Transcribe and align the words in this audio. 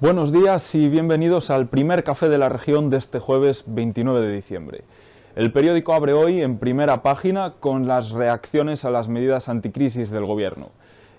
Buenos 0.00 0.30
días 0.30 0.76
y 0.76 0.88
bienvenidos 0.88 1.50
al 1.50 1.66
primer 1.66 2.04
café 2.04 2.28
de 2.28 2.38
la 2.38 2.48
región 2.48 2.88
de 2.88 2.98
este 2.98 3.18
jueves 3.18 3.64
29 3.66 4.24
de 4.24 4.32
diciembre. 4.32 4.84
El 5.34 5.50
periódico 5.50 5.92
abre 5.92 6.12
hoy 6.12 6.40
en 6.40 6.58
primera 6.58 7.02
página 7.02 7.54
con 7.58 7.88
las 7.88 8.10
reacciones 8.10 8.84
a 8.84 8.90
las 8.90 9.08
medidas 9.08 9.48
anticrisis 9.48 10.10
del 10.10 10.24
gobierno. 10.24 10.70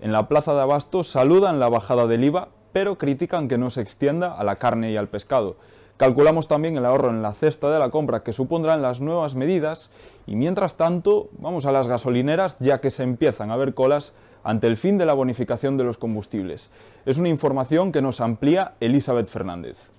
En 0.00 0.10
la 0.10 0.26
plaza 0.26 0.54
de 0.54 0.62
Abastos 0.62 1.06
saludan 1.06 1.60
la 1.60 1.68
bajada 1.68 2.08
del 2.08 2.24
IVA, 2.24 2.48
pero 2.72 2.98
critican 2.98 3.46
que 3.46 3.58
no 3.58 3.70
se 3.70 3.80
extienda 3.80 4.34
a 4.36 4.42
la 4.42 4.56
carne 4.56 4.90
y 4.90 4.96
al 4.96 5.06
pescado. 5.06 5.54
Calculamos 5.96 6.48
también 6.48 6.76
el 6.76 6.84
ahorro 6.84 7.10
en 7.10 7.22
la 7.22 7.34
cesta 7.34 7.70
de 7.70 7.78
la 7.78 7.90
compra 7.90 8.24
que 8.24 8.32
supondrán 8.32 8.82
las 8.82 9.00
nuevas 9.00 9.36
medidas 9.36 9.92
y 10.26 10.34
mientras 10.34 10.76
tanto 10.76 11.28
vamos 11.38 11.64
a 11.64 11.70
las 11.70 11.86
gasolineras 11.86 12.56
ya 12.58 12.80
que 12.80 12.90
se 12.90 13.04
empiezan 13.04 13.52
a 13.52 13.56
ver 13.56 13.74
colas 13.74 14.14
ante 14.44 14.68
el 14.68 14.76
fin 14.76 14.98
de 14.98 15.06
la 15.06 15.14
bonificación 15.14 15.76
de 15.76 15.84
los 15.84 15.98
combustibles. 15.98 16.70
Es 17.06 17.18
una 17.18 17.28
información 17.28 17.90
que 17.90 18.02
nos 18.02 18.20
amplía 18.20 18.74
Elizabeth 18.80 19.28
Fernández. 19.28 19.90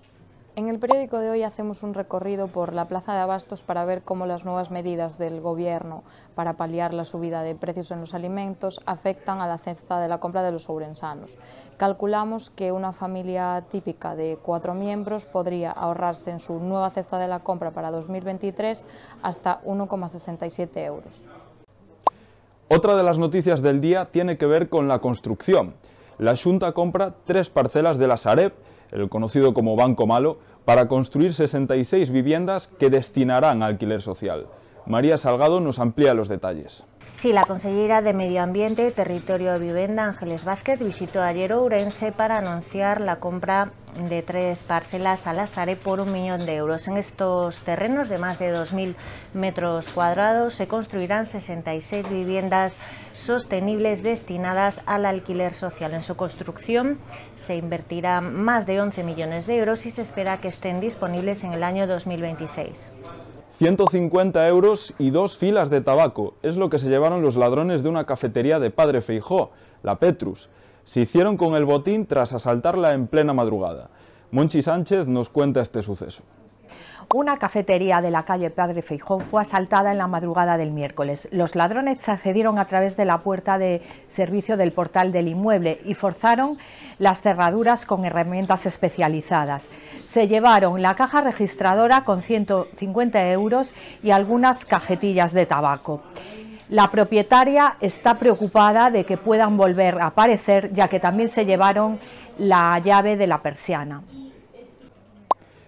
En 0.58 0.70
el 0.70 0.80
periódico 0.80 1.20
de 1.20 1.30
hoy 1.30 1.44
hacemos 1.44 1.84
un 1.84 1.94
recorrido 1.94 2.48
por 2.48 2.74
la 2.74 2.88
Plaza 2.88 3.14
de 3.14 3.20
Abastos 3.20 3.62
para 3.62 3.84
ver 3.84 4.04
cómo 4.04 4.26
las 4.26 4.46
nuevas 4.46 4.72
medidas 4.72 5.18
del 5.18 5.42
Gobierno 5.42 6.04
para 6.34 6.54
paliar 6.54 6.94
la 6.94 7.04
subida 7.04 7.44
de 7.44 7.56
precios 7.56 7.92
en 7.92 8.00
los 8.00 8.14
alimentos 8.14 8.80
afectan 8.86 9.42
a 9.42 9.48
la 9.48 9.58
cesta 9.58 10.00
de 10.00 10.08
la 10.08 10.22
compra 10.22 10.44
de 10.44 10.54
los 10.54 10.70
ourensanos. 10.70 11.38
Calculamos 11.76 12.52
que 12.52 12.72
una 12.72 12.94
familia 12.94 13.66
típica 13.70 14.16
de 14.16 14.38
cuatro 14.42 14.74
miembros 14.74 15.26
podría 15.26 15.72
ahorrarse 15.72 16.32
en 16.32 16.40
su 16.40 16.58
nueva 16.62 16.90
cesta 16.90 17.20
de 17.20 17.28
la 17.28 17.40
compra 17.40 17.72
para 17.72 17.92
2023 17.92 18.86
hasta 19.24 19.62
1,67 19.64 20.78
euros. 20.86 21.28
Otra 22.68 22.96
de 22.96 23.04
las 23.04 23.20
noticias 23.20 23.62
del 23.62 23.80
día 23.80 24.06
tiene 24.06 24.40
que 24.40 24.48
ver 24.48 24.70
con 24.70 24.88
la 24.88 24.98
construcción. 24.98 25.76
La 26.18 26.36
Junta 26.36 26.72
compra 26.72 27.14
tres 27.24 27.50
parcelas 27.50 28.00
de 28.00 28.08
la 28.08 28.18
Sareb, 28.18 28.54
el 28.92 29.08
conocido 29.08 29.54
como 29.54 29.76
Banco 29.76 30.08
Malo, 30.08 30.40
para 30.66 30.88
construir 30.88 31.36
66 31.36 32.10
viviendas 32.10 32.68
que 32.68 32.90
destinarán 32.90 33.62
alquiler 33.62 34.02
social. 34.02 34.48
María 34.88 35.18
Salgado 35.18 35.60
nos 35.62 35.78
amplía 35.78 36.16
los 36.16 36.28
detalles. 36.28 36.84
Sí, 37.20 37.34
la 37.34 37.46
consellera 37.46 38.02
de 38.02 38.14
Medio 38.14 38.42
Ambiente 38.42 38.88
y 38.88 38.92
Territorio 38.92 39.54
de 39.54 39.60
Vivienda, 39.60 40.06
Ángeles 40.06 40.44
Vázquez, 40.44 40.80
visitó 40.80 41.22
ayer 41.22 41.54
Ourense 41.54 42.12
para 42.12 42.40
anunciar 42.40 43.00
la 43.00 43.20
compra 43.20 43.74
de 43.96 44.22
tres 44.22 44.64
parcelas 44.64 45.28
a 45.28 45.34
la 45.34 45.48
SARE 45.48 45.76
por 45.76 46.00
un 46.00 46.12
millón 46.12 46.46
de 46.46 46.56
euros. 46.56 46.88
En 46.88 46.98
estos 46.98 47.60
terrenos 47.60 48.10
de 48.10 48.18
más 48.18 48.40
de 48.40 48.54
2.000 48.54 48.96
metros 49.34 49.90
cuadrados 49.90 50.54
se 50.54 50.68
construirán 50.68 51.26
66 51.26 52.10
viviendas 52.10 52.78
sostenibles 53.14 54.04
destinadas 54.04 54.82
al 54.86 55.06
alquiler 55.06 55.54
social. 55.54 55.94
En 55.94 56.04
su 56.04 56.16
construcción 56.16 56.98
se 57.36 57.56
invertirá 57.56 58.22
más 58.22 58.66
de 58.66 58.82
11 58.82 59.04
millones 59.04 59.48
de 59.48 59.58
euros 59.58 59.86
y 59.86 59.92
se 59.92 60.02
espera 60.02 60.40
que 60.40 60.50
estén 60.50 60.82
disponibles 60.82 61.44
en 61.44 61.54
el 61.54 61.64
año 61.64 61.88
2026. 61.88 62.92
150 63.58 64.48
euros 64.50 64.94
y 65.00 65.12
dos 65.12 65.38
filas 65.38 65.70
de 65.70 65.80
tabaco. 65.80 66.36
Es 66.44 66.58
lo 66.58 66.70
que 66.70 66.78
se 66.78 66.90
llevaron 66.90 67.22
los 67.22 67.38
ladrones 67.38 67.84
de 67.84 67.90
una 67.90 68.06
cafetería 68.06 68.60
de 68.60 68.70
Padre 68.70 69.02
Feijó, 69.02 69.52
la 69.82 69.98
Petrus. 69.98 70.50
Se 70.86 71.02
hicieron 71.02 71.36
con 71.36 71.56
el 71.56 71.66
botín 71.66 72.06
tras 72.06 72.32
asaltarla 72.32 72.94
en 72.94 73.08
plena 73.08 73.34
madrugada. 73.34 73.90
Monchi 74.32 74.62
Sánchez 74.62 75.08
nos 75.08 75.30
cuenta 75.30 75.62
este 75.62 75.82
suceso. 75.82 76.24
Una 77.14 77.38
cafetería 77.38 78.02
de 78.02 78.12
la 78.12 78.24
calle 78.24 78.50
Padre 78.50 78.82
Feijó 78.82 79.20
fue 79.20 79.42
asaltada 79.42 79.92
en 79.92 79.98
la 79.98 80.08
madrugada 80.08 80.58
del 80.58 80.72
miércoles. 80.72 81.28
Los 81.32 81.56
ladrones 81.56 82.08
accedieron 82.10 82.58
a 82.58 82.66
través 82.66 82.98
de 82.98 83.06
la 83.06 83.20
puerta 83.20 83.58
de 83.58 83.82
servicio 84.10 84.58
del 84.58 84.72
portal 84.72 85.12
del 85.12 85.28
inmueble 85.28 85.80
y 85.86 85.94
forzaron 85.94 86.58
las 86.98 87.22
cerraduras 87.22 87.86
con 87.86 88.06
herramientas 88.06 88.66
especializadas. 88.66 89.70
Se 90.06 90.28
llevaron 90.28 90.82
la 90.82 90.96
caja 90.96 91.22
registradora 91.22 92.04
con 92.04 92.22
150 92.22 93.32
euros 93.32 93.74
y 94.04 94.12
algunas 94.12 94.66
cajetillas 94.66 95.32
de 95.34 95.46
tabaco. 95.46 96.02
La 96.70 96.90
propietaria 96.90 97.78
está 97.80 98.18
preocupada 98.18 98.90
de 98.90 99.04
que 99.04 99.18
puedan 99.18 99.56
volver 99.56 100.00
a 100.00 100.08
aparecer, 100.08 100.74
ya 100.74 100.88
que 100.88 101.00
también 101.00 101.30
se 101.30 101.46
llevaron 101.46 102.00
la 102.40 102.80
llave 102.80 103.18
de 103.18 103.28
la 103.28 103.44
persiana. 103.44 104.02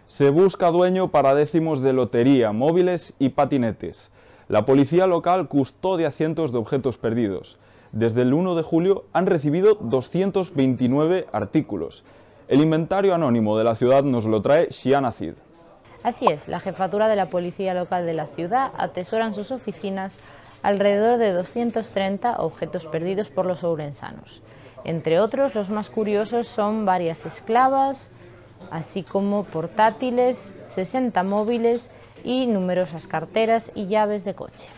Se 0.08 0.32
busca 0.32 0.72
dueño 0.72 1.10
para 1.10 1.36
décimos 1.36 1.82
de 1.82 1.94
lotería, 1.94 2.52
móviles 2.52 3.14
y 3.20 3.30
patinetes. 3.30 4.10
La 4.48 4.66
policía 4.66 5.06
local 5.06 5.48
custodia 5.48 6.10
cientos 6.10 6.52
de 6.52 6.58
objetos 6.58 6.98
perdidos. 6.98 7.60
Desde 7.92 8.24
el 8.24 8.34
1 8.34 8.56
de 8.56 8.64
julio 8.64 9.06
han 9.14 9.28
recibido 9.28 9.76
229 9.76 11.28
artículos. 11.32 12.04
El 12.48 12.62
inventario 12.62 13.14
anónimo 13.14 13.58
de 13.58 13.66
la 13.66 13.76
ciudad 13.76 14.04
nos 14.04 14.26
lo 14.26 14.42
trae 14.42 14.70
Shiana 14.72 15.12
Cid. 15.12 15.34
Así 16.02 16.26
es, 16.26 16.48
la 16.48 16.60
jefatura 16.60 17.08
de 17.08 17.16
la 17.16 17.30
policía 17.30 17.74
local 17.74 18.06
de 18.06 18.14
la 18.14 18.28
ciudad 18.28 18.72
atesora 18.78 19.28
en 19.28 19.34
sus 19.34 19.52
oficinas 19.52 20.20
alrededor 20.62 21.18
de 21.18 21.34
230 21.34 22.38
objetos 22.38 22.86
perdidos 22.86 23.30
por 23.30 23.46
los 23.46 23.64
ourensanos. 23.64 24.42
Entre 24.84 25.20
otros, 25.20 25.56
los 25.56 25.70
más 25.70 25.90
curiosos 25.90 26.48
son 26.48 26.86
varias 26.86 27.26
esclavas, 27.26 28.10
así 28.72 29.04
como 29.04 29.44
portátiles, 29.44 30.54
60 30.64 31.24
móviles 31.24 31.92
y 32.24 32.48
numerosas 32.48 33.08
carteras 33.08 33.72
y 33.76 33.88
llaves 33.88 34.24
de 34.24 34.34
coche. 34.34 34.70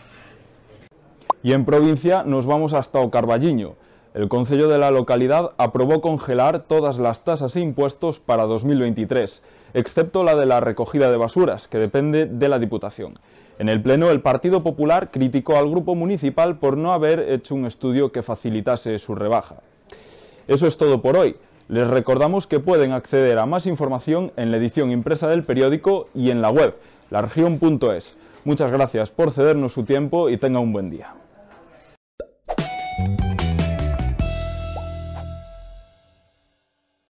Y 1.42 1.52
en 1.52 1.64
provincia 1.64 2.22
nos 2.22 2.46
vamos 2.46 2.74
hasta 2.74 3.00
Ocarballiño. 3.00 3.74
El 4.12 4.28
Consejo 4.28 4.66
de 4.66 4.78
la 4.78 4.90
localidad 4.90 5.52
aprobó 5.56 6.00
congelar 6.00 6.64
todas 6.64 6.98
las 6.98 7.22
tasas 7.22 7.54
e 7.54 7.60
impuestos 7.60 8.18
para 8.18 8.44
2023, 8.44 9.42
excepto 9.72 10.24
la 10.24 10.34
de 10.34 10.46
la 10.46 10.60
recogida 10.60 11.10
de 11.10 11.16
basuras, 11.16 11.68
que 11.68 11.78
depende 11.78 12.26
de 12.26 12.48
la 12.48 12.58
Diputación. 12.58 13.14
En 13.60 13.68
el 13.68 13.82
Pleno, 13.82 14.10
el 14.10 14.22
Partido 14.22 14.62
Popular 14.62 15.10
criticó 15.10 15.58
al 15.58 15.68
Grupo 15.68 15.94
Municipal 15.94 16.56
por 16.56 16.78
no 16.78 16.94
haber 16.94 17.30
hecho 17.30 17.54
un 17.54 17.66
estudio 17.66 18.10
que 18.10 18.22
facilitase 18.22 18.98
su 18.98 19.14
rebaja. 19.14 19.56
Eso 20.48 20.66
es 20.66 20.78
todo 20.78 21.02
por 21.02 21.14
hoy. 21.14 21.36
Les 21.68 21.86
recordamos 21.86 22.46
que 22.46 22.58
pueden 22.58 22.92
acceder 22.92 23.38
a 23.38 23.44
más 23.44 23.66
información 23.66 24.32
en 24.38 24.50
la 24.50 24.56
edición 24.56 24.90
impresa 24.90 25.28
del 25.28 25.44
periódico 25.44 26.08
y 26.14 26.30
en 26.30 26.40
la 26.40 26.48
web, 26.48 26.74
largion.es. 27.10 28.16
Muchas 28.46 28.70
gracias 28.70 29.10
por 29.10 29.30
cedernos 29.30 29.74
su 29.74 29.84
tiempo 29.84 30.30
y 30.30 30.38
tenga 30.38 30.58
un 30.58 30.72
buen 30.72 30.88
día. 30.88 31.12